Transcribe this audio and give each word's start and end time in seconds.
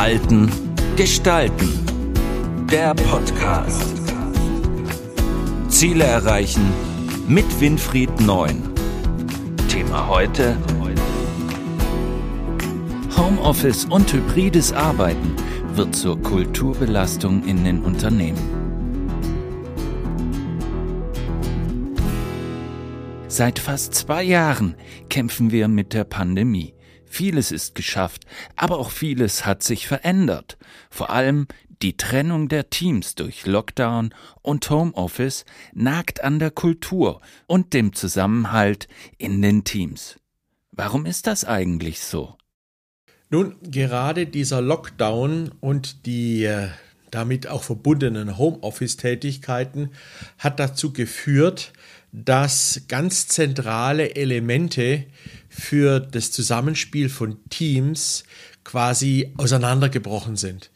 Halten, 0.00 0.50
Gestalten. 0.96 1.68
Der 2.72 2.94
Podcast. 2.94 4.00
Ziele 5.68 6.04
erreichen 6.04 6.62
mit 7.28 7.44
Winfried 7.60 8.18
Neun. 8.22 8.62
Thema 9.68 10.08
heute. 10.08 10.56
Homeoffice 13.14 13.84
und 13.84 14.10
hybrides 14.10 14.72
Arbeiten 14.72 15.36
wird 15.74 15.94
zur 15.94 16.18
Kulturbelastung 16.22 17.44
in 17.44 17.62
den 17.62 17.82
Unternehmen. 17.82 18.40
Seit 23.28 23.58
fast 23.58 23.94
zwei 23.94 24.22
Jahren 24.22 24.76
kämpfen 25.10 25.50
wir 25.50 25.68
mit 25.68 25.92
der 25.92 26.04
Pandemie. 26.04 26.72
Vieles 27.12 27.50
ist 27.50 27.74
geschafft, 27.74 28.24
aber 28.54 28.78
auch 28.78 28.92
vieles 28.92 29.44
hat 29.44 29.64
sich 29.64 29.88
verändert. 29.88 30.56
Vor 30.90 31.10
allem 31.10 31.48
die 31.82 31.96
Trennung 31.96 32.48
der 32.48 32.70
Teams 32.70 33.16
durch 33.16 33.46
Lockdown 33.46 34.14
und 34.42 34.70
Homeoffice 34.70 35.44
nagt 35.74 36.22
an 36.22 36.38
der 36.38 36.52
Kultur 36.52 37.20
und 37.48 37.74
dem 37.74 37.94
Zusammenhalt 37.94 38.86
in 39.18 39.42
den 39.42 39.64
Teams. 39.64 40.20
Warum 40.70 41.04
ist 41.04 41.26
das 41.26 41.44
eigentlich 41.44 41.98
so? 41.98 42.36
Nun, 43.28 43.56
gerade 43.60 44.26
dieser 44.26 44.60
Lockdown 44.60 45.50
und 45.58 46.06
die 46.06 46.44
äh, 46.44 46.68
damit 47.10 47.48
auch 47.48 47.64
verbundenen 47.64 48.38
Homeoffice-Tätigkeiten 48.38 49.90
hat 50.38 50.60
dazu 50.60 50.92
geführt, 50.92 51.72
dass 52.12 52.82
ganz 52.88 53.28
zentrale 53.28 54.16
Elemente 54.16 55.06
für 55.48 56.00
das 56.00 56.32
Zusammenspiel 56.32 57.08
von 57.08 57.38
Teams 57.50 58.24
quasi 58.64 59.32
auseinandergebrochen 59.36 60.36
sind. 60.36 60.70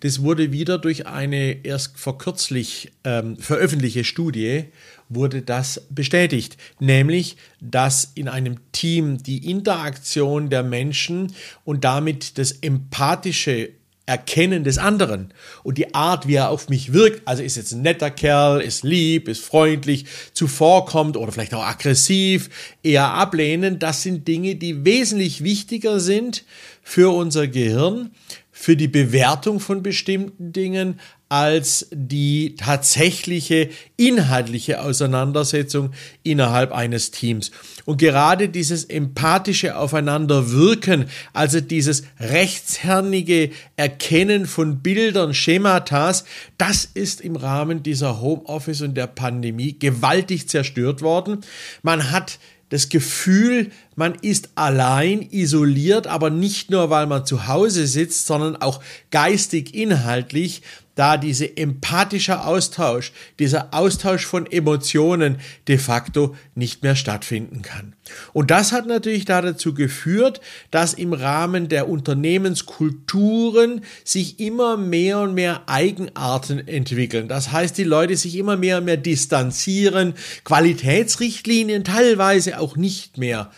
Das 0.00 0.22
wurde 0.22 0.52
wieder 0.52 0.78
durch 0.78 1.06
eine 1.06 1.64
erst 1.64 1.98
vor 1.98 2.18
kürzlich 2.18 2.92
ähm, 3.04 3.36
veröffentlichte 3.36 4.04
Studie 4.04 4.66
wurde 5.08 5.42
das 5.42 5.86
bestätigt, 5.90 6.56
nämlich 6.78 7.36
dass 7.60 8.12
in 8.14 8.28
einem 8.28 8.58
Team 8.72 9.22
die 9.22 9.50
Interaktion 9.50 10.50
der 10.50 10.62
Menschen 10.62 11.32
und 11.64 11.84
damit 11.84 12.38
das 12.38 12.52
empathische 12.52 13.70
Erkennen 14.08 14.64
des 14.64 14.78
anderen 14.78 15.34
und 15.62 15.76
die 15.76 15.94
Art, 15.94 16.26
wie 16.26 16.36
er 16.36 16.48
auf 16.48 16.70
mich 16.70 16.94
wirkt. 16.94 17.28
Also 17.28 17.42
ist 17.42 17.56
jetzt 17.56 17.72
ein 17.72 17.82
netter 17.82 18.10
Kerl, 18.10 18.62
ist 18.62 18.82
lieb, 18.82 19.28
ist 19.28 19.44
freundlich, 19.44 20.06
zuvorkommt 20.32 21.18
oder 21.18 21.30
vielleicht 21.30 21.52
auch 21.52 21.62
aggressiv, 21.62 22.48
eher 22.82 23.12
ablehnen. 23.12 23.78
Das 23.78 24.02
sind 24.02 24.26
Dinge, 24.26 24.56
die 24.56 24.86
wesentlich 24.86 25.44
wichtiger 25.44 26.00
sind 26.00 26.44
für 26.82 27.14
unser 27.14 27.48
Gehirn, 27.48 28.10
für 28.50 28.76
die 28.76 28.88
Bewertung 28.88 29.60
von 29.60 29.82
bestimmten 29.82 30.54
Dingen, 30.54 30.98
als 31.28 31.88
die 31.90 32.54
tatsächliche 32.56 33.68
inhaltliche 33.96 34.80
Auseinandersetzung 34.80 35.90
innerhalb 36.22 36.72
eines 36.72 37.10
Teams. 37.10 37.50
Und 37.84 37.98
gerade 37.98 38.48
dieses 38.48 38.84
empathische 38.84 39.76
Aufeinanderwirken, 39.76 41.06
also 41.34 41.60
dieses 41.60 42.04
rechtshernige 42.18 43.50
Erkennen 43.76 44.46
von 44.46 44.78
Bildern, 44.80 45.34
Schematas, 45.34 46.24
das 46.56 46.86
ist 46.86 47.20
im 47.20 47.36
Rahmen 47.36 47.82
dieser 47.82 48.20
Homeoffice 48.20 48.80
und 48.80 48.94
der 48.94 49.06
Pandemie 49.06 49.78
gewaltig 49.78 50.48
zerstört 50.48 51.02
worden. 51.02 51.40
Man 51.82 52.10
hat 52.10 52.38
das 52.70 52.88
Gefühl, 52.88 53.70
man 53.96 54.14
ist 54.14 54.50
allein, 54.54 55.22
isoliert, 55.30 56.06
aber 56.06 56.30
nicht 56.30 56.70
nur, 56.70 56.90
weil 56.90 57.06
man 57.06 57.24
zu 57.24 57.46
Hause 57.46 57.86
sitzt, 57.86 58.26
sondern 58.26 58.56
auch 58.56 58.82
geistig, 59.10 59.74
inhaltlich, 59.74 60.62
da 60.98 61.16
dieser 61.16 61.56
empathische 61.56 62.44
Austausch, 62.44 63.12
dieser 63.38 63.72
Austausch 63.72 64.26
von 64.26 64.50
Emotionen 64.50 65.36
de 65.68 65.78
facto 65.78 66.34
nicht 66.56 66.82
mehr 66.82 66.96
stattfinden 66.96 67.62
kann. 67.62 67.94
Und 68.32 68.50
das 68.50 68.72
hat 68.72 68.86
natürlich 68.86 69.24
dazu 69.24 69.74
geführt, 69.74 70.40
dass 70.72 70.94
im 70.94 71.12
Rahmen 71.12 71.68
der 71.68 71.88
Unternehmenskulturen 71.88 73.82
sich 74.02 74.40
immer 74.40 74.76
mehr 74.76 75.20
und 75.20 75.34
mehr 75.34 75.62
Eigenarten 75.68 76.66
entwickeln. 76.66 77.28
Das 77.28 77.52
heißt, 77.52 77.78
die 77.78 77.84
Leute 77.84 78.16
sich 78.16 78.34
immer 78.36 78.56
mehr 78.56 78.78
und 78.78 78.84
mehr 78.86 78.96
distanzieren, 78.96 80.14
Qualitätsrichtlinien 80.42 81.84
teilweise 81.84 82.58
auch 82.58 82.76
nicht 82.76 83.18
mehr 83.18 83.52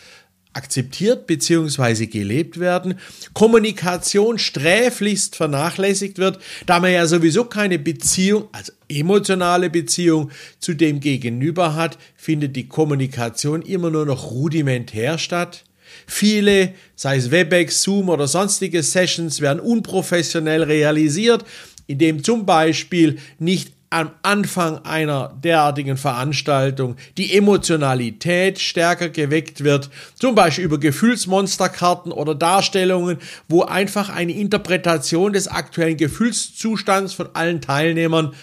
akzeptiert 0.53 1.27
bzw. 1.27 2.07
gelebt 2.07 2.59
werden, 2.59 2.95
Kommunikation 3.33 4.37
sträflichst 4.37 5.35
vernachlässigt 5.35 6.17
wird, 6.17 6.39
da 6.65 6.79
man 6.79 6.91
ja 6.91 7.05
sowieso 7.07 7.45
keine 7.45 7.79
Beziehung, 7.79 8.47
also 8.51 8.71
emotionale 8.89 9.69
Beziehung 9.69 10.31
zu 10.59 10.73
dem 10.73 10.99
Gegenüber 10.99 11.75
hat, 11.75 11.97
findet 12.15 12.55
die 12.55 12.67
Kommunikation 12.67 13.61
immer 13.61 13.89
nur 13.89 14.05
noch 14.05 14.31
rudimentär 14.31 15.17
statt. 15.17 15.63
Viele, 16.07 16.73
sei 16.95 17.17
es 17.17 17.31
Webex, 17.31 17.83
Zoom 17.83 18.09
oder 18.09 18.27
sonstige 18.27 18.83
Sessions, 18.83 19.41
werden 19.41 19.59
unprofessionell 19.59 20.63
realisiert, 20.63 21.45
indem 21.87 22.23
zum 22.23 22.45
Beispiel 22.45 23.17
nicht 23.39 23.73
am 23.91 24.11
Anfang 24.23 24.85
einer 24.85 25.37
derartigen 25.43 25.97
Veranstaltung 25.97 26.95
die 27.17 27.35
Emotionalität 27.35 28.57
stärker 28.59 29.09
geweckt 29.09 29.65
wird, 29.65 29.89
zum 30.15 30.33
Beispiel 30.33 30.63
über 30.63 30.79
Gefühlsmonsterkarten 30.79 32.13
oder 32.13 32.33
Darstellungen, 32.33 33.17
wo 33.49 33.63
einfach 33.63 34.09
eine 34.09 34.31
Interpretation 34.31 35.33
des 35.33 35.49
aktuellen 35.49 35.97
Gefühlszustands 35.97 37.13
von 37.13 37.29
allen 37.33 37.59
Teilnehmern 37.59 38.33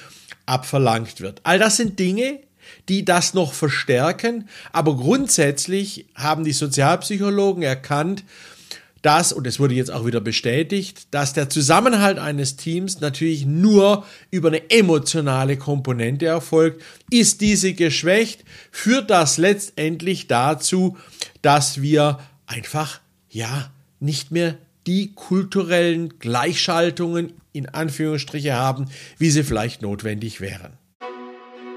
abverlangt 0.44 1.20
wird. 1.22 1.40
All 1.44 1.58
das 1.58 1.78
sind 1.78 1.98
Dinge, 1.98 2.40
die 2.90 3.06
das 3.06 3.32
noch 3.32 3.54
verstärken, 3.54 4.48
aber 4.72 4.96
grundsätzlich 4.96 6.06
haben 6.14 6.44
die 6.44 6.52
Sozialpsychologen 6.52 7.62
erkannt, 7.62 8.22
dass, 9.02 9.32
und 9.32 9.46
es 9.46 9.60
wurde 9.60 9.74
jetzt 9.74 9.90
auch 9.90 10.06
wieder 10.06 10.20
bestätigt, 10.20 11.08
dass 11.12 11.32
der 11.32 11.48
Zusammenhalt 11.48 12.18
eines 12.18 12.56
Teams 12.56 13.00
natürlich 13.00 13.46
nur 13.46 14.04
über 14.30 14.48
eine 14.48 14.70
emotionale 14.70 15.56
Komponente 15.56 16.26
erfolgt. 16.26 16.82
Ist 17.10 17.40
diese 17.40 17.74
geschwächt, 17.74 18.44
führt 18.70 19.10
das 19.10 19.38
letztendlich 19.38 20.26
dazu, 20.26 20.96
dass 21.42 21.80
wir 21.80 22.18
einfach, 22.46 23.00
ja, 23.30 23.70
nicht 24.00 24.30
mehr 24.30 24.56
die 24.86 25.12
kulturellen 25.14 26.18
Gleichschaltungen 26.18 27.34
in 27.52 27.68
Anführungsstriche 27.68 28.54
haben, 28.54 28.86
wie 29.18 29.30
sie 29.30 29.42
vielleicht 29.42 29.82
notwendig 29.82 30.40
wären. 30.40 30.72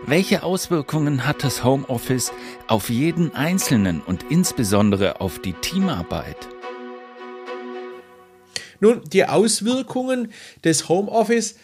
Welche 0.05 0.41
Auswirkungen 0.43 1.27
hat 1.27 1.43
das 1.43 1.63
Homeoffice 1.63 2.31
auf 2.67 2.89
jeden 2.89 3.35
Einzelnen 3.35 4.01
und 4.01 4.25
insbesondere 4.29 5.21
auf 5.21 5.39
die 5.39 5.53
Teamarbeit? 5.53 6.37
Nun, 8.81 9.01
die 9.13 9.25
Auswirkungen 9.25 10.33
des 10.65 10.89
Homeoffice 10.89 11.55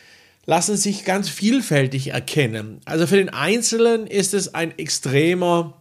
lassen 0.46 0.78
sich 0.78 1.04
ganz 1.04 1.28
vielfältig 1.28 2.08
erkennen. 2.12 2.80
Also 2.86 3.06
für 3.06 3.18
den 3.18 3.30
Einzelnen 3.30 4.08
ist 4.08 4.34
es 4.34 4.54
ein 4.54 4.78
extremer 4.80 5.74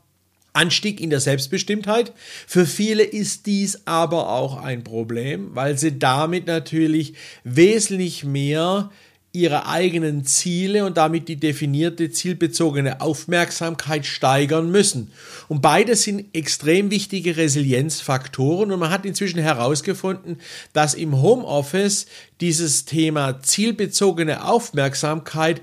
Anstieg 0.55 1.01
in 1.01 1.11
der 1.11 1.21
Selbstbestimmtheit. 1.21 2.13
Für 2.47 2.67
viele 2.67 3.05
ist 3.05 3.47
dies 3.47 3.83
aber 3.85 4.31
auch 4.31 4.57
ein 4.57 4.83
Problem, 4.83 5.55
weil 5.55 5.79
sie 5.79 5.99
damit 5.99 6.47
natürlich 6.47 7.15
wesentlich 7.45 8.25
mehr 8.25 8.91
ihre 9.37 9.67
eigenen 9.67 10.25
Ziele 10.25 10.87
und 10.87 10.97
damit 10.97 11.29
die 11.29 11.37
definierte 11.37 12.11
zielbezogene 12.11 13.01
Aufmerksamkeit 13.03 14.07
steigern 14.07 14.71
müssen. 14.71 15.13
Und 15.49 15.61
beides 15.61 16.05
sind 16.05 16.35
extrem 16.35 16.91
wichtige 16.91 17.37
Resilienzfaktoren 17.37 18.73
und 18.73 18.81
man 18.81 18.91
hat 18.91 19.05
inzwischen 19.05 19.41
herausgefunden, 19.41 20.39
dass 20.73 20.95
im 20.95 21.21
Homeoffice 21.21 22.07
dieses 22.41 22.87
Thema 22.87 23.43
zielbezogene 23.43 24.47
Aufmerksamkeit 24.49 25.61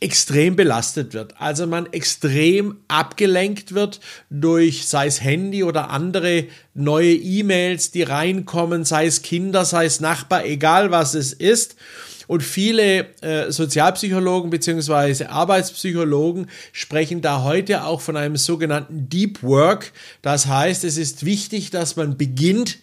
extrem 0.00 0.56
belastet 0.56 1.14
wird. 1.14 1.34
Also 1.40 1.66
man 1.66 1.90
extrem 1.92 2.76
abgelenkt 2.86 3.72
wird 3.72 4.00
durch, 4.28 4.86
sei 4.86 5.06
es 5.06 5.22
Handy 5.22 5.64
oder 5.64 5.88
andere 5.90 6.44
neue 6.74 7.14
E-Mails, 7.14 7.92
die 7.92 8.02
reinkommen, 8.02 8.84
sei 8.84 9.06
es 9.06 9.22
Kinder, 9.22 9.64
sei 9.64 9.86
es 9.86 10.00
Nachbar, 10.00 10.44
egal 10.44 10.90
was 10.90 11.14
es 11.14 11.32
ist. 11.32 11.76
Und 12.26 12.42
viele 12.42 13.06
äh, 13.22 13.50
Sozialpsychologen 13.50 14.50
beziehungsweise 14.50 15.30
Arbeitspsychologen 15.30 16.48
sprechen 16.72 17.20
da 17.20 17.42
heute 17.42 17.84
auch 17.84 18.00
von 18.00 18.16
einem 18.16 18.36
sogenannten 18.36 19.08
Deep 19.08 19.42
Work. 19.42 19.92
Das 20.22 20.46
heißt, 20.46 20.84
es 20.84 20.96
ist 20.96 21.24
wichtig, 21.24 21.70
dass 21.70 21.96
man 21.96 22.16
beginnt, 22.16 22.78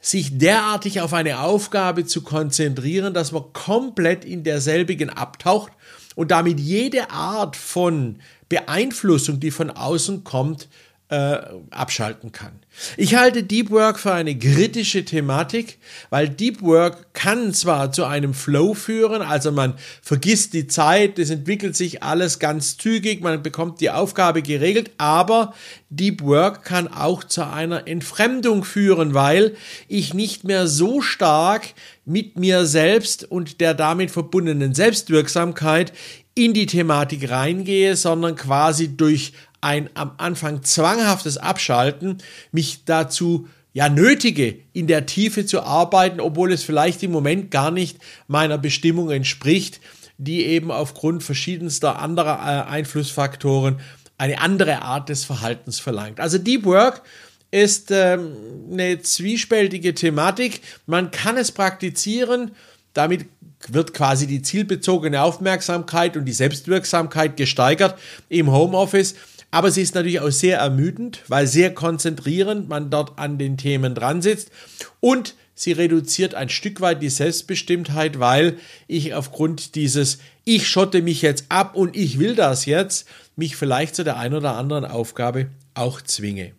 sich 0.00 0.36
derartig 0.36 1.00
auf 1.00 1.14
eine 1.14 1.40
Aufgabe 1.40 2.04
zu 2.04 2.22
konzentrieren, 2.22 3.14
dass 3.14 3.32
man 3.32 3.44
komplett 3.54 4.24
in 4.26 4.44
derselbigen 4.44 5.08
abtaucht 5.08 5.72
und 6.14 6.30
damit 6.30 6.60
jede 6.60 7.10
Art 7.10 7.56
von 7.56 8.16
Beeinflussung, 8.50 9.40
die 9.40 9.50
von 9.50 9.70
außen 9.70 10.22
kommt, 10.22 10.68
äh, 11.10 11.38
abschalten 11.70 12.32
kann. 12.32 12.52
Ich 12.96 13.14
halte 13.14 13.42
Deep 13.42 13.70
Work 13.70 13.98
für 13.98 14.14
eine 14.14 14.36
kritische 14.36 15.04
Thematik, 15.04 15.78
weil 16.08 16.28
Deep 16.28 16.62
Work 16.62 17.12
kann 17.12 17.52
zwar 17.52 17.92
zu 17.92 18.04
einem 18.04 18.32
Flow 18.32 18.74
führen, 18.74 19.20
also 19.20 19.52
man 19.52 19.74
vergisst 20.02 20.54
die 20.54 20.66
Zeit, 20.66 21.18
es 21.18 21.30
entwickelt 21.30 21.76
sich 21.76 22.02
alles 22.02 22.38
ganz 22.38 22.78
zügig, 22.78 23.20
man 23.20 23.42
bekommt 23.42 23.80
die 23.80 23.90
Aufgabe 23.90 24.40
geregelt, 24.40 24.92
aber 24.96 25.54
Deep 25.90 26.22
Work 26.22 26.64
kann 26.64 26.88
auch 26.88 27.22
zu 27.22 27.46
einer 27.46 27.86
Entfremdung 27.86 28.64
führen, 28.64 29.12
weil 29.12 29.56
ich 29.88 30.14
nicht 30.14 30.44
mehr 30.44 30.66
so 30.66 31.02
stark 31.02 31.74
mit 32.06 32.38
mir 32.38 32.64
selbst 32.64 33.30
und 33.30 33.60
der 33.60 33.74
damit 33.74 34.10
verbundenen 34.10 34.74
Selbstwirksamkeit 34.74 35.92
in 36.34 36.52
die 36.52 36.66
Thematik 36.66 37.30
reingehe, 37.30 37.94
sondern 37.94 38.34
quasi 38.34 38.96
durch 38.96 39.32
ein 39.64 39.88
am 39.94 40.12
Anfang 40.18 40.62
zwanghaftes 40.62 41.38
Abschalten 41.38 42.18
mich 42.52 42.84
dazu 42.84 43.48
ja 43.72 43.88
nötige, 43.88 44.58
in 44.72 44.86
der 44.86 45.06
Tiefe 45.06 45.46
zu 45.46 45.62
arbeiten, 45.62 46.20
obwohl 46.20 46.52
es 46.52 46.62
vielleicht 46.62 47.02
im 47.02 47.10
Moment 47.10 47.50
gar 47.50 47.70
nicht 47.70 47.98
meiner 48.28 48.58
Bestimmung 48.58 49.10
entspricht, 49.10 49.80
die 50.18 50.44
eben 50.44 50.70
aufgrund 50.70 51.24
verschiedenster 51.24 51.98
anderer 51.98 52.38
äh, 52.38 52.70
Einflussfaktoren 52.70 53.80
eine 54.16 54.40
andere 54.40 54.82
Art 54.82 55.08
des 55.08 55.24
Verhaltens 55.24 55.80
verlangt. 55.80 56.20
Also 56.20 56.38
Deep 56.38 56.64
Work 56.66 57.02
ist 57.50 57.90
ähm, 57.90 58.36
eine 58.70 59.00
zwiespältige 59.00 59.94
Thematik. 59.94 60.60
Man 60.86 61.10
kann 61.10 61.36
es 61.36 61.50
praktizieren, 61.50 62.52
damit 62.92 63.26
wird 63.68 63.94
quasi 63.94 64.26
die 64.26 64.42
zielbezogene 64.42 65.22
Aufmerksamkeit 65.22 66.16
und 66.16 66.26
die 66.26 66.32
Selbstwirksamkeit 66.32 67.36
gesteigert 67.36 67.98
im 68.28 68.52
Homeoffice. 68.52 69.14
Aber 69.54 69.70
sie 69.70 69.82
ist 69.82 69.94
natürlich 69.94 70.18
auch 70.18 70.32
sehr 70.32 70.58
ermüdend, 70.58 71.22
weil 71.28 71.46
sehr 71.46 71.72
konzentrierend 71.72 72.68
man 72.68 72.90
dort 72.90 73.20
an 73.20 73.38
den 73.38 73.56
Themen 73.56 73.94
dran 73.94 74.20
sitzt. 74.20 74.50
Und 74.98 75.36
sie 75.54 75.70
reduziert 75.70 76.34
ein 76.34 76.48
Stück 76.48 76.80
weit 76.80 77.00
die 77.00 77.08
Selbstbestimmtheit, 77.08 78.18
weil 78.18 78.58
ich 78.88 79.14
aufgrund 79.14 79.76
dieses 79.76 80.18
Ich 80.42 80.66
schotte 80.66 81.02
mich 81.02 81.22
jetzt 81.22 81.44
ab 81.50 81.76
und 81.76 81.94
ich 81.94 82.18
will 82.18 82.34
das 82.34 82.66
jetzt, 82.66 83.06
mich 83.36 83.54
vielleicht 83.54 83.94
zu 83.94 84.02
der 84.02 84.16
einen 84.16 84.34
oder 84.34 84.56
anderen 84.56 84.84
Aufgabe 84.84 85.46
auch 85.74 86.02
zwinge. 86.02 86.50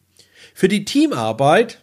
Für 0.54 0.70
die 0.70 0.86
Teamarbeit 0.86 1.82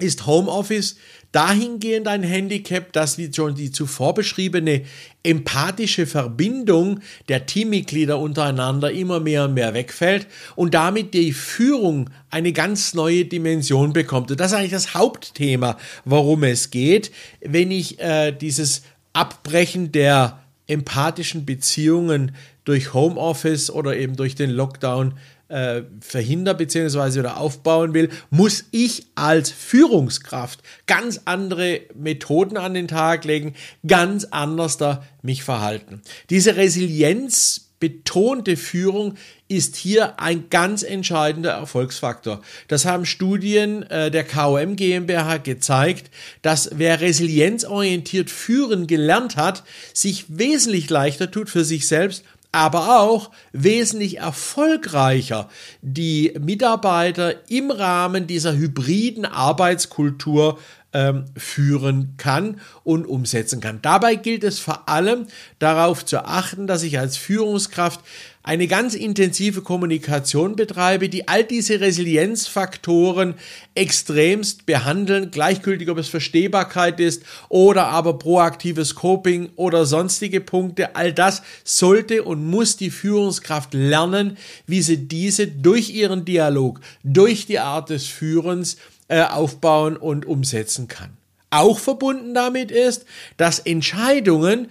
ist 0.00 0.24
Homeoffice 0.24 0.96
dahingehend 1.34 2.06
ein 2.06 2.22
Handicap, 2.22 2.92
dass 2.92 3.18
wie 3.18 3.32
schon 3.34 3.56
die 3.56 3.72
zuvor 3.72 4.14
beschriebene 4.14 4.82
empathische 5.24 6.06
Verbindung 6.06 7.00
der 7.28 7.46
Teammitglieder 7.46 8.20
untereinander 8.20 8.92
immer 8.92 9.18
mehr 9.18 9.46
und 9.46 9.54
mehr 9.54 9.74
wegfällt 9.74 10.28
und 10.54 10.74
damit 10.74 11.12
die 11.12 11.32
Führung 11.32 12.08
eine 12.30 12.52
ganz 12.52 12.94
neue 12.94 13.24
Dimension 13.24 13.92
bekommt. 13.92 14.30
Und 14.30 14.38
das 14.38 14.52
ist 14.52 14.58
eigentlich 14.58 14.70
das 14.70 14.94
Hauptthema, 14.94 15.76
worum 16.04 16.44
es 16.44 16.70
geht, 16.70 17.10
wenn 17.40 17.72
ich 17.72 17.98
äh, 17.98 18.30
dieses 18.30 18.82
Abbrechen 19.12 19.90
der 19.90 20.38
empathischen 20.68 21.44
Beziehungen 21.44 22.32
durch 22.64 22.94
Homeoffice 22.94 23.70
oder 23.70 23.96
eben 23.96 24.16
durch 24.16 24.36
den 24.36 24.50
Lockdown 24.50 25.14
äh, 25.54 25.84
verhindern 26.00 26.56
bzw. 26.56 27.20
oder 27.20 27.36
aufbauen 27.36 27.94
will, 27.94 28.10
muss 28.30 28.64
ich 28.72 29.06
als 29.14 29.50
Führungskraft 29.50 30.60
ganz 30.86 31.20
andere 31.26 31.82
Methoden 31.94 32.56
an 32.56 32.74
den 32.74 32.88
Tag 32.88 33.24
legen, 33.24 33.54
ganz 33.86 34.24
anders 34.24 34.78
da 34.78 35.04
mich 35.22 35.44
verhalten. 35.44 36.02
Diese 36.28 36.56
Resilienz 36.56 37.70
betonte 37.78 38.56
Führung 38.56 39.14
ist 39.46 39.76
hier 39.76 40.18
ein 40.18 40.48
ganz 40.48 40.82
entscheidender 40.82 41.50
Erfolgsfaktor. 41.50 42.40
Das 42.66 42.86
haben 42.86 43.04
Studien 43.04 43.82
äh, 43.84 44.10
der 44.10 44.24
KOM 44.24 44.74
GmbH 44.74 45.36
gezeigt, 45.36 46.10
dass 46.40 46.70
wer 46.72 47.00
resilienzorientiert 47.00 48.30
führen 48.30 48.86
gelernt 48.86 49.36
hat, 49.36 49.64
sich 49.92 50.24
wesentlich 50.28 50.88
leichter 50.88 51.30
tut 51.30 51.50
für 51.50 51.64
sich 51.64 51.86
selbst 51.86 52.24
aber 52.54 53.00
auch 53.00 53.32
wesentlich 53.52 54.18
erfolgreicher 54.18 55.48
die 55.82 56.32
Mitarbeiter 56.40 57.50
im 57.50 57.72
Rahmen 57.72 58.28
dieser 58.28 58.54
hybriden 58.54 59.24
Arbeitskultur 59.24 60.60
ähm, 60.94 61.26
führen 61.36 62.14
kann 62.16 62.60
und 62.84 63.06
umsetzen 63.06 63.60
kann. 63.60 63.80
Dabei 63.82 64.14
gilt 64.14 64.44
es 64.44 64.60
vor 64.60 64.88
allem 64.88 65.26
darauf 65.58 66.06
zu 66.06 66.24
achten, 66.24 66.66
dass 66.66 66.82
ich 66.82 66.98
als 66.98 67.16
Führungskraft 67.16 68.00
eine 68.44 68.68
ganz 68.68 68.94
intensive 68.94 69.62
Kommunikation 69.62 70.54
betreibe, 70.54 71.08
die 71.08 71.28
all 71.28 71.44
diese 71.44 71.80
Resilienzfaktoren 71.80 73.34
extremst 73.74 74.66
behandeln, 74.66 75.30
gleichgültig 75.30 75.88
ob 75.88 75.96
es 75.96 76.08
Verstehbarkeit 76.08 77.00
ist 77.00 77.22
oder 77.48 77.86
aber 77.86 78.18
proaktives 78.18 78.94
Coping 78.94 79.48
oder 79.56 79.86
sonstige 79.86 80.42
Punkte. 80.42 80.94
All 80.94 81.14
das 81.14 81.42
sollte 81.64 82.22
und 82.22 82.44
muss 82.44 82.76
die 82.76 82.90
Führungskraft 82.90 83.72
lernen, 83.72 84.36
wie 84.66 84.82
sie 84.82 85.08
diese 85.08 85.46
durch 85.46 85.88
ihren 85.88 86.26
Dialog, 86.26 86.80
durch 87.02 87.46
die 87.46 87.60
Art 87.60 87.88
des 87.88 88.06
Führens 88.06 88.76
äh, 89.08 89.22
aufbauen 89.22 89.96
und 89.96 90.26
umsetzen 90.26 90.88
kann. 90.88 91.16
Auch 91.50 91.78
verbunden 91.78 92.34
damit 92.34 92.70
ist, 92.70 93.04
dass 93.36 93.58
Entscheidungen 93.60 94.68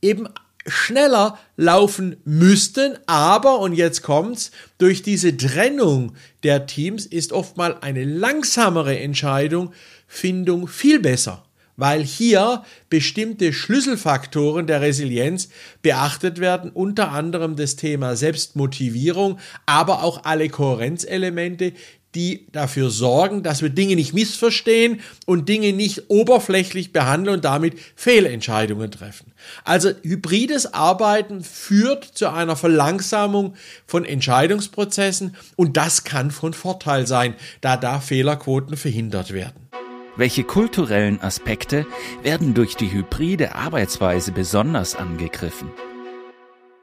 eben 0.00 0.28
schneller 0.66 1.38
laufen 1.56 2.16
müssten, 2.24 2.96
aber, 3.06 3.58
und 3.60 3.74
jetzt 3.74 4.02
kommt's, 4.02 4.50
durch 4.78 5.02
diese 5.02 5.36
Trennung 5.36 6.14
der 6.42 6.66
Teams 6.66 7.06
ist 7.06 7.32
oftmal 7.32 7.78
eine 7.80 8.04
langsamere 8.04 8.98
Entscheidungsfindung 8.98 10.66
viel 10.68 11.00
besser, 11.00 11.44
weil 11.76 12.02
hier 12.02 12.64
bestimmte 12.88 13.52
Schlüsselfaktoren 13.52 14.66
der 14.66 14.80
Resilienz 14.80 15.48
beachtet 15.82 16.40
werden, 16.40 16.70
unter 16.70 17.12
anderem 17.12 17.56
das 17.56 17.76
Thema 17.76 18.16
Selbstmotivierung, 18.16 19.38
aber 19.66 20.02
auch 20.02 20.24
alle 20.24 20.48
Kohärenzelemente, 20.48 21.72
die 22.14 22.46
dafür 22.52 22.90
sorgen, 22.90 23.42
dass 23.42 23.62
wir 23.62 23.70
Dinge 23.70 23.96
nicht 23.96 24.14
missverstehen 24.14 25.00
und 25.26 25.48
Dinge 25.48 25.72
nicht 25.72 26.04
oberflächlich 26.08 26.92
behandeln 26.92 27.36
und 27.36 27.44
damit 27.44 27.78
Fehlentscheidungen 27.96 28.90
treffen. 28.90 29.32
Also 29.64 29.90
hybrides 30.02 30.72
Arbeiten 30.72 31.42
führt 31.42 32.04
zu 32.04 32.30
einer 32.30 32.56
Verlangsamung 32.56 33.54
von 33.86 34.04
Entscheidungsprozessen 34.04 35.36
und 35.56 35.76
das 35.76 36.04
kann 36.04 36.30
von 36.30 36.52
Vorteil 36.52 37.06
sein, 37.06 37.34
da 37.60 37.76
da 37.76 38.00
Fehlerquoten 38.00 38.76
verhindert 38.76 39.32
werden. 39.32 39.68
Welche 40.16 40.44
kulturellen 40.44 41.20
Aspekte 41.20 41.86
werden 42.22 42.54
durch 42.54 42.76
die 42.76 42.92
hybride 42.92 43.56
Arbeitsweise 43.56 44.30
besonders 44.30 44.94
angegriffen? 44.94 45.70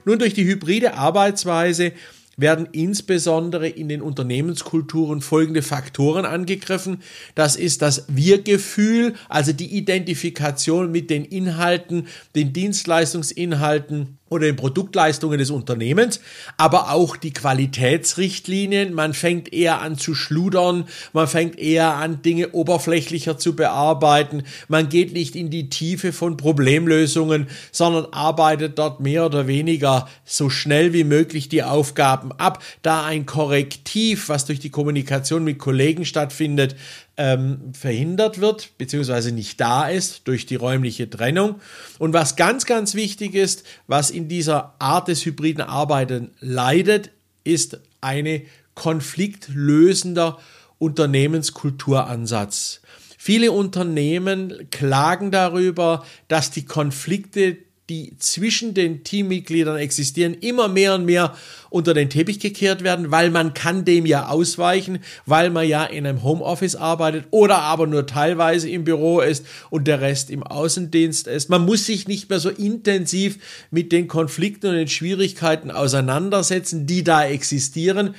Nun, 0.04 0.20
durch 0.20 0.34
die 0.34 0.46
hybride 0.46 0.96
Arbeitsweise 0.96 1.94
werden 2.38 2.68
insbesondere 2.72 3.68
in 3.68 3.90
den 3.90 4.02
Unternehmenskulturen 4.02 5.22
folgende 5.22 5.62
Faktoren 5.62 6.26
angegriffen. 6.26 7.02
Das 7.36 7.56
ist 7.56 7.82
das 7.82 8.06
Wir-Gefühl, 8.08 9.16
also 9.30 9.54
die 9.54 9.76
Identifikation 9.76 10.92
mit 10.92 11.10
den 11.10 11.26
Inhalten, 11.26 12.08
den 12.36 12.54
Dienstleistungsinhalten 12.54 14.18
oder 14.32 14.46
den 14.46 14.56
Produktleistungen 14.56 15.38
des 15.38 15.52
Unternehmens, 15.52 16.22
aber 16.56 16.92
auch 16.94 17.18
die 17.18 17.34
Qualitätsrichtlinien. 17.34 18.94
Man 18.94 19.14
fängt 19.14 19.54
eher 19.54 19.82
an 19.82 19.98
zu 19.98 20.16
schludern, 20.16 20.86
man 21.12 21.28
fängt 21.28 21.60
eher 21.60 21.96
an, 21.96 22.22
Dinge 22.22 22.54
oberflächlicher 22.54 23.38
zu 23.38 23.58
bearbeiten, 23.58 24.44
man 24.70 24.88
geht 24.88 25.12
nicht 25.12 25.36
in 25.36 25.50
die 25.50 25.70
Tiefe 25.70 26.14
von 26.14 26.38
Problemlösungen, 26.38 27.48
sondern 27.74 28.06
arbeitet 28.14 28.80
dort 28.80 29.02
mehr 29.02 29.26
oder 29.26 29.48
weniger 29.48 30.08
so 30.24 30.50
schnell 30.50 30.94
wie 30.94 31.04
möglich 31.04 31.50
die 31.50 31.64
Aufgaben 31.64 32.32
ab, 32.32 32.64
da 32.84 33.04
ein 33.04 33.26
Korrektiv, 33.26 34.30
was 34.30 34.46
durch 34.46 34.62
die 34.62 34.70
Kommunikation 34.70 35.44
mit 35.44 35.60
Kollegen 35.60 36.06
stattfindet, 36.06 36.78
ähm, 37.18 37.74
verhindert 37.74 38.40
wird, 38.40 38.78
beziehungsweise 38.78 39.32
nicht 39.32 39.60
da 39.60 39.88
ist 39.88 40.28
durch 40.28 40.46
die 40.46 40.56
räumliche 40.56 41.10
Trennung. 41.10 41.62
Und 42.00 42.14
was 42.14 42.36
ganz, 42.36 42.66
ganz 42.66 42.96
wichtig 42.96 43.36
ist, 43.36 43.64
was 43.88 44.10
in 44.10 44.28
dieser 44.28 44.76
Art 44.80 45.08
des 45.08 45.26
hybriden 45.26 45.64
Arbeiten 45.64 46.32
leidet, 46.40 47.12
ist 47.44 47.80
eine 48.00 48.44
konfliktlösender 48.76 50.40
Unternehmenskulturansatz. 50.80 52.82
Viele 53.18 53.52
Unternehmen 53.52 54.70
klagen 54.72 55.30
darüber, 55.30 56.04
dass 56.28 56.50
die 56.50 56.66
Konflikte 56.66 57.58
die 57.92 58.16
zwischen 58.20 58.74
den 58.74 59.04
Teammitgliedern 59.04 59.76
existieren, 59.76 60.34
immer 60.34 60.70
mehr 60.70 60.96
und 60.96 61.04
mehr 61.04 61.36
unter 61.70 61.94
den 61.94 62.10
Teppich 62.10 62.40
gekehrt 62.40 62.86
werden, 62.86 63.12
weil 63.12 63.32
man 63.32 63.54
kann 63.54 63.84
dem 63.84 64.06
ja 64.06 64.30
ausweichen, 64.30 65.00
weil 65.26 65.50
man 65.50 65.68
ja 65.68 65.84
in 65.84 66.08
einem 66.08 66.24
Homeoffice 66.24 66.78
arbeitet 66.78 67.26
oder 67.32 67.58
aber 67.58 67.88
nur 67.88 68.08
teilweise 68.08 68.70
im 68.70 68.86
Büro 68.86 69.20
ist 69.20 69.46
und 69.70 69.90
der 69.90 70.00
Rest 70.00 70.30
im 70.30 70.42
Außendienst 70.42 71.28
ist. 71.28 71.50
Man 71.50 71.66
muss 71.66 71.86
sich 71.86 72.08
nicht 72.08 72.30
mehr 72.30 72.40
so 72.40 72.50
intensiv 72.50 73.40
mit 73.72 73.92
den 73.92 74.08
Konflikten 74.08 74.68
und 74.68 74.76
den 74.76 74.88
Schwierigkeiten 74.88 75.70
auseinandersetzen, 75.70 76.86
die 76.86 77.04
da 77.04 77.26
existieren. 77.26 78.16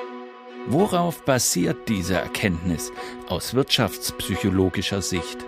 Worauf 0.68 1.24
basiert 1.24 1.88
diese 1.88 2.14
Erkenntnis 2.14 2.92
aus 3.26 3.54
wirtschaftspsychologischer 3.54 5.02
Sicht? 5.02 5.38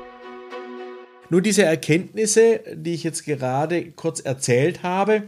Nun, 1.31 1.43
diese 1.43 1.65
Erkenntnisse, 1.65 2.61
die 2.75 2.95
ich 2.95 3.03
jetzt 3.03 3.25
gerade 3.25 3.91
kurz 3.93 4.21
erzählt 4.21 4.83
habe, 4.83 5.25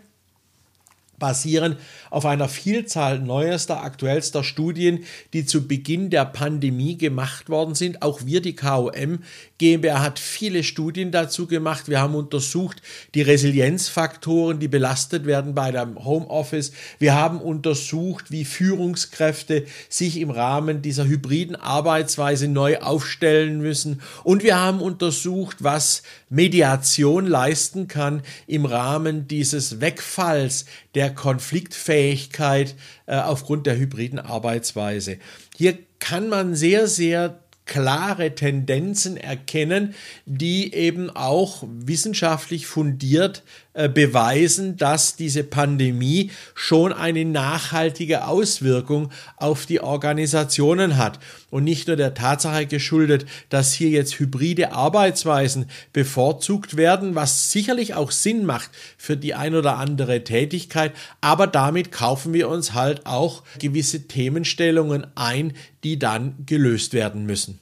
basieren 1.18 1.76
auf 2.10 2.26
einer 2.26 2.48
Vielzahl 2.48 3.18
neuester, 3.18 3.82
aktuellster 3.82 4.44
Studien, 4.44 5.04
die 5.32 5.46
zu 5.46 5.66
Beginn 5.66 6.10
der 6.10 6.24
Pandemie 6.24 6.96
gemacht 6.96 7.48
worden 7.48 7.74
sind. 7.74 8.02
Auch 8.02 8.24
wir, 8.24 8.40
die 8.40 8.56
KOM 8.56 9.20
GmbH, 9.58 10.02
hat 10.02 10.18
viele 10.18 10.62
Studien 10.62 11.10
dazu 11.10 11.46
gemacht. 11.46 11.88
Wir 11.88 12.00
haben 12.00 12.14
untersucht 12.14 12.82
die 13.14 13.22
Resilienzfaktoren, 13.22 14.58
die 14.58 14.68
belastet 14.68 15.26
werden 15.26 15.54
bei 15.54 15.72
dem 15.72 16.04
Homeoffice. 16.04 16.72
Wir 16.98 17.14
haben 17.14 17.40
untersucht, 17.40 18.30
wie 18.30 18.44
Führungskräfte 18.44 19.66
sich 19.88 20.18
im 20.18 20.30
Rahmen 20.30 20.82
dieser 20.82 21.06
hybriden 21.06 21.56
Arbeitsweise 21.56 22.48
neu 22.48 22.78
aufstellen 22.78 23.60
müssen. 23.60 24.02
Und 24.24 24.42
wir 24.42 24.58
haben 24.58 24.80
untersucht, 24.80 25.58
was 25.60 26.02
Mediation 26.28 27.26
leisten 27.26 27.86
kann 27.86 28.22
im 28.46 28.64
Rahmen 28.64 29.28
dieses 29.28 29.80
Wegfalls 29.80 30.64
der 30.94 31.14
Konfliktfähigkeit 31.14 32.74
äh, 33.06 33.16
aufgrund 33.16 33.66
der 33.66 33.76
hybriden 33.78 34.18
Arbeitsweise. 34.18 35.18
Hier 35.56 35.78
kann 35.98 36.28
man 36.28 36.54
sehr, 36.54 36.88
sehr 36.88 37.45
klare 37.66 38.34
Tendenzen 38.34 39.16
erkennen, 39.16 39.94
die 40.24 40.72
eben 40.72 41.10
auch 41.10 41.64
wissenschaftlich 41.68 42.66
fundiert 42.66 43.42
äh, 43.76 43.90
beweisen, 43.90 44.78
dass 44.78 45.16
diese 45.16 45.44
Pandemie 45.44 46.30
schon 46.54 46.94
eine 46.94 47.26
nachhaltige 47.26 48.26
Auswirkung 48.26 49.10
auf 49.36 49.66
die 49.66 49.80
Organisationen 49.80 50.96
hat. 50.96 51.18
Und 51.50 51.64
nicht 51.64 51.86
nur 51.86 51.96
der 51.96 52.14
Tatsache 52.14 52.64
geschuldet, 52.66 53.26
dass 53.50 53.74
hier 53.74 53.90
jetzt 53.90 54.18
hybride 54.18 54.72
Arbeitsweisen 54.72 55.66
bevorzugt 55.92 56.78
werden, 56.78 57.14
was 57.16 57.50
sicherlich 57.52 57.92
auch 57.92 58.12
Sinn 58.12 58.46
macht 58.46 58.70
für 58.96 59.16
die 59.16 59.34
ein 59.34 59.54
oder 59.54 59.76
andere 59.76 60.24
Tätigkeit, 60.24 60.92
aber 61.20 61.46
damit 61.46 61.92
kaufen 61.92 62.32
wir 62.32 62.48
uns 62.48 62.72
halt 62.72 63.04
auch 63.04 63.42
gewisse 63.58 64.08
Themenstellungen 64.08 65.06
ein, 65.16 65.52
die 65.86 66.00
dann 66.00 66.34
gelöst 66.46 66.94
werden 66.94 67.26
müssen. 67.26 67.60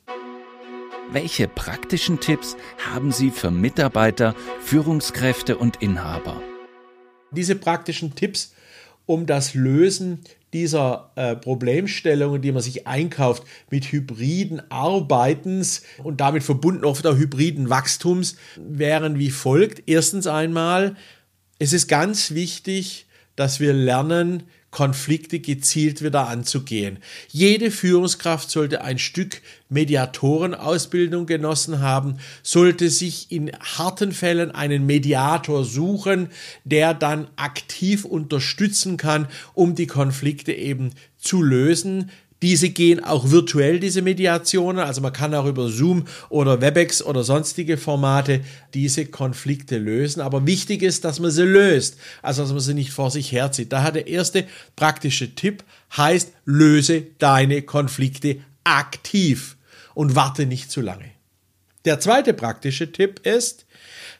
Welche 1.12 1.46
praktischen 1.46 2.20
Tipps 2.20 2.56
haben 2.90 3.12
Sie 3.12 3.30
für 3.30 3.50
Mitarbeiter, 3.50 4.34
Führungskräfte 4.62 5.58
und 5.58 5.82
Inhaber? 5.82 6.40
Diese 7.32 7.54
praktischen 7.54 8.14
Tipps, 8.14 8.54
um 9.04 9.26
das 9.26 9.52
Lösen 9.52 10.20
dieser 10.54 11.12
äh, 11.16 11.36
Problemstellungen, 11.36 12.40
die 12.40 12.50
man 12.50 12.62
sich 12.62 12.86
einkauft, 12.86 13.42
mit 13.68 13.92
hybriden 13.92 14.62
Arbeitens 14.70 15.82
und 16.02 16.22
damit 16.22 16.44
verbunden 16.44 16.86
oft 16.86 17.06
auch 17.06 17.18
hybriden 17.18 17.68
Wachstums, 17.68 18.36
wären 18.56 19.18
wie 19.18 19.30
folgt. 19.30 19.82
Erstens 19.84 20.26
einmal, 20.26 20.96
es 21.58 21.74
ist 21.74 21.88
ganz 21.88 22.30
wichtig, 22.30 23.06
dass 23.36 23.60
wir 23.60 23.72
lernen, 23.72 24.44
Konflikte 24.74 25.38
gezielt 25.38 26.02
wieder 26.02 26.26
anzugehen. 26.26 26.98
Jede 27.28 27.70
Führungskraft 27.70 28.50
sollte 28.50 28.82
ein 28.82 28.98
Stück 28.98 29.40
Mediatorenausbildung 29.68 31.26
genossen 31.26 31.78
haben, 31.78 32.18
sollte 32.42 32.90
sich 32.90 33.30
in 33.30 33.52
harten 33.60 34.10
Fällen 34.10 34.50
einen 34.50 34.84
Mediator 34.84 35.64
suchen, 35.64 36.28
der 36.64 36.92
dann 36.92 37.28
aktiv 37.36 38.04
unterstützen 38.04 38.96
kann, 38.96 39.28
um 39.52 39.76
die 39.76 39.86
Konflikte 39.86 40.52
eben 40.52 40.90
zu 41.18 41.40
lösen, 41.40 42.10
diese 42.44 42.68
gehen 42.68 43.02
auch 43.02 43.30
virtuell, 43.30 43.80
diese 43.80 44.02
Mediationen. 44.02 44.84
Also 44.84 45.00
man 45.00 45.14
kann 45.14 45.34
auch 45.34 45.46
über 45.46 45.68
Zoom 45.68 46.04
oder 46.28 46.60
Webex 46.60 47.02
oder 47.02 47.24
sonstige 47.24 47.78
Formate 47.78 48.42
diese 48.74 49.06
Konflikte 49.06 49.78
lösen. 49.78 50.20
Aber 50.20 50.46
wichtig 50.46 50.82
ist, 50.82 51.06
dass 51.06 51.20
man 51.20 51.30
sie 51.30 51.44
löst. 51.44 51.96
Also 52.20 52.42
dass 52.42 52.50
man 52.50 52.60
sie 52.60 52.74
nicht 52.74 52.90
vor 52.90 53.10
sich 53.10 53.32
herzieht. 53.32 53.72
Daher 53.72 53.92
der 53.92 54.08
erste 54.08 54.44
praktische 54.76 55.34
Tipp 55.34 55.64
heißt, 55.96 56.32
löse 56.44 57.04
deine 57.18 57.62
Konflikte 57.62 58.36
aktiv 58.62 59.56
und 59.94 60.14
warte 60.14 60.44
nicht 60.44 60.70
zu 60.70 60.82
lange. 60.82 61.12
Der 61.86 61.98
zweite 61.98 62.34
praktische 62.34 62.92
Tipp 62.92 63.20
ist, 63.26 63.64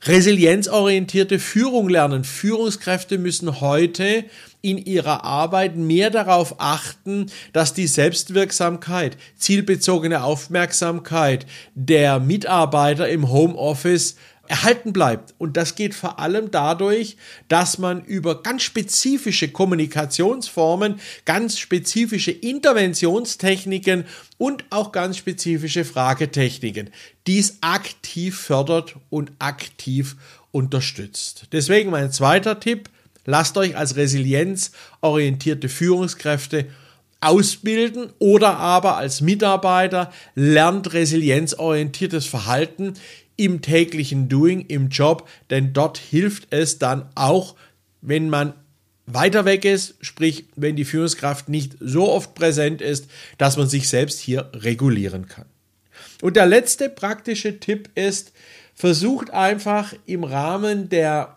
resilienzorientierte 0.05 1.39
Führung 1.39 1.91
lernen. 1.91 2.25
Führungskräfte 2.25 3.19
müssen 3.19 3.61
heute 3.61 4.25
in 4.65 4.79
ihrer 4.79 5.25
Arbeit 5.25 5.77
mehr 5.77 6.09
darauf 6.09 6.57
achten, 6.59 7.27
dass 7.53 7.75
die 7.75 7.87
Selbstwirksamkeit, 7.87 9.19
zielbezogene 9.37 10.25
Aufmerksamkeit 10.25 11.45
der 11.75 12.19
Mitarbeiter 12.19 13.09
im 13.09 13.31
Homeoffice 13.31 14.17
erhalten 14.49 14.93
bleibt. 14.93 15.35
Und 15.39 15.57
das 15.57 15.75
geht 15.75 15.95
vor 15.95 16.19
allem 16.19 16.51
dadurch, 16.51 17.17
dass 17.49 17.79
man 17.79 18.05
über 18.05 18.43
ganz 18.43 18.63
spezifische 18.63 19.49
Kommunikationsformen, 19.49 21.01
ganz 21.27 21.59
spezifische 21.59 22.31
Interventionstechniken 22.31 24.05
und 24.39 24.65
auch 24.71 24.93
ganz 24.93 25.19
spezifische 25.19 25.85
Fragetechniken 25.85 26.91
dies 27.27 27.59
aktiv 27.61 28.39
fördert 28.39 28.97
und 29.11 29.33
aktiv 29.39 30.17
unterstützt. 30.53 31.47
Deswegen 31.53 31.91
mein 31.91 32.13
zweiter 32.13 32.61
Tipp, 32.61 32.91
lasst 33.25 33.57
euch 33.57 33.77
als 33.77 33.97
resilienzorientierte 33.97 35.69
Führungskräfte 35.69 36.67
ausbilden 37.21 38.13
oder 38.19 38.59
aber 38.59 38.97
als 38.97 39.21
Mitarbeiter 39.21 40.13
lernt 40.35 40.93
resilienzorientiertes 40.93 42.27
Verhalten 42.27 42.95
im 43.37 43.63
täglichen 43.63 44.29
Doing, 44.29 44.61
im 44.67 44.89
Job, 44.89 45.29
denn 45.51 45.73
dort 45.73 45.99
hilft 45.99 46.49
es 46.51 46.79
dann 46.79 47.09
auch, 47.15 47.57
wenn 48.01 48.29
man 48.29 48.55
weiter 49.07 49.45
weg 49.45 49.65
ist, 49.65 49.97
sprich, 50.01 50.47
wenn 50.57 50.77
die 50.77 50.85
Führungskraft 50.85 51.49
nicht 51.49 51.77
so 51.81 52.11
oft 52.11 52.35
präsent 52.35 52.81
ist, 52.81 53.09
dass 53.39 53.57
man 53.57 53.69
sich 53.69 53.89
selbst 53.89 54.21
hier 54.21 54.51
regulieren 54.55 55.27
kann. 55.27 55.47
Und 56.23 56.37
der 56.37 56.47
letzte 56.47 56.89
praktische 56.89 57.61
Tipp 57.61 57.91
ist, 57.95 58.33
versucht 58.75 59.31
einfach 59.31 59.95
im 60.07 60.25
Rahmen 60.25 60.89
der 60.89 61.37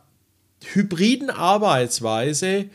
hybriden 0.73 1.29
Arbeitsweise 1.29 2.65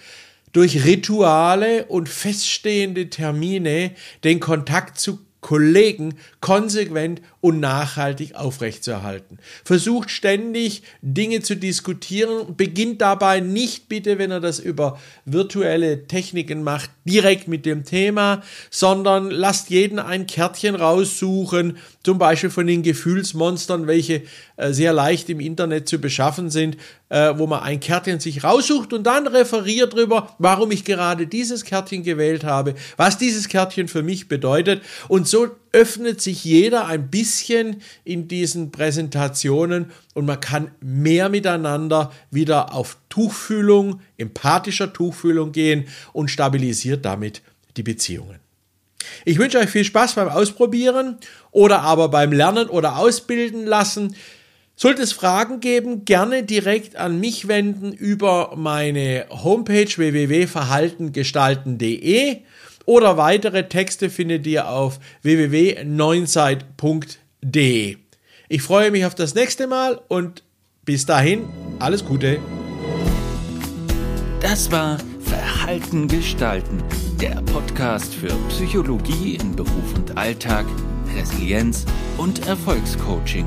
durch 0.52 0.84
Rituale 0.84 1.86
und 1.86 2.08
feststehende 2.08 3.08
Termine 3.10 3.92
den 4.22 4.40
Kontakt 4.40 4.98
zu 5.00 5.18
Kollegen 5.42 6.14
konsequent 6.40 7.20
und 7.40 7.58
nachhaltig 7.58 8.36
aufrechtzuerhalten. 8.36 9.38
Versucht 9.64 10.10
ständig 10.10 10.84
Dinge 11.02 11.42
zu 11.42 11.56
diskutieren, 11.56 12.54
beginnt 12.56 13.00
dabei 13.00 13.40
nicht 13.40 13.88
bitte, 13.88 14.18
wenn 14.18 14.30
er 14.30 14.38
das 14.38 14.60
über 14.60 15.00
virtuelle 15.24 16.06
Techniken 16.06 16.62
macht, 16.62 16.90
direkt 17.04 17.48
mit 17.48 17.66
dem 17.66 17.84
Thema, 17.84 18.42
sondern 18.70 19.32
lasst 19.32 19.70
jeden 19.70 19.98
ein 19.98 20.28
Kärtchen 20.28 20.76
raussuchen, 20.76 21.76
zum 22.04 22.18
Beispiel 22.18 22.50
von 22.50 22.68
den 22.68 22.84
Gefühlsmonstern, 22.84 23.88
welche 23.88 24.22
äh, 24.56 24.72
sehr 24.72 24.92
leicht 24.92 25.28
im 25.28 25.40
Internet 25.40 25.88
zu 25.88 25.98
beschaffen 25.98 26.50
sind, 26.50 26.76
äh, 27.12 27.38
wo 27.38 27.46
man 27.46 27.62
ein 27.62 27.78
Kärtchen 27.78 28.20
sich 28.20 28.42
raussucht 28.42 28.94
und 28.94 29.04
dann 29.04 29.26
referiert 29.26 29.92
darüber, 29.92 30.34
warum 30.38 30.70
ich 30.70 30.82
gerade 30.82 31.26
dieses 31.26 31.64
Kärtchen 31.64 32.02
gewählt 32.02 32.42
habe, 32.42 32.74
was 32.96 33.18
dieses 33.18 33.48
Kärtchen 33.48 33.86
für 33.86 34.02
mich 34.02 34.28
bedeutet. 34.28 34.82
Und 35.08 35.28
so 35.28 35.48
öffnet 35.72 36.22
sich 36.22 36.42
jeder 36.42 36.86
ein 36.86 37.10
bisschen 37.10 37.82
in 38.04 38.28
diesen 38.28 38.72
Präsentationen 38.72 39.92
und 40.14 40.24
man 40.24 40.40
kann 40.40 40.70
mehr 40.80 41.28
miteinander 41.28 42.12
wieder 42.30 42.72
auf 42.72 42.96
Tuchfühlung, 43.10 44.00
empathischer 44.16 44.90
Tuchfühlung 44.90 45.52
gehen 45.52 45.88
und 46.14 46.30
stabilisiert 46.30 47.04
damit 47.04 47.42
die 47.76 47.82
Beziehungen. 47.82 48.38
Ich 49.26 49.38
wünsche 49.38 49.58
euch 49.58 49.68
viel 49.68 49.84
Spaß 49.84 50.14
beim 50.14 50.28
Ausprobieren 50.28 51.18
oder 51.50 51.80
aber 51.80 52.08
beim 52.08 52.32
Lernen 52.32 52.70
oder 52.70 52.96
Ausbilden 52.96 53.66
lassen. 53.66 54.16
Sollte 54.82 55.02
es 55.02 55.12
Fragen 55.12 55.60
geben, 55.60 56.04
gerne 56.04 56.42
direkt 56.42 56.96
an 56.96 57.20
mich 57.20 57.46
wenden 57.46 57.92
über 57.92 58.54
meine 58.56 59.26
Homepage 59.30 59.86
www.verhaltengestalten.de 59.86 62.38
oder 62.84 63.16
weitere 63.16 63.68
Texte 63.68 64.10
findet 64.10 64.44
ihr 64.44 64.68
auf 64.68 64.98
www.neunzeit.de. 65.22 67.96
Ich 68.48 68.62
freue 68.62 68.90
mich 68.90 69.04
auf 69.04 69.14
das 69.14 69.36
nächste 69.36 69.68
Mal 69.68 70.00
und 70.08 70.42
bis 70.84 71.06
dahin 71.06 71.44
alles 71.78 72.04
Gute. 72.04 72.40
Das 74.40 74.72
war 74.72 74.98
Verhalten 75.20 76.08
gestalten, 76.08 76.82
der 77.20 77.36
Podcast 77.52 78.12
für 78.12 78.34
Psychologie 78.48 79.38
in 79.40 79.54
Beruf 79.54 79.94
und 79.94 80.18
Alltag, 80.18 80.66
Resilienz 81.16 81.86
und 82.18 82.48
Erfolgscoaching. 82.48 83.46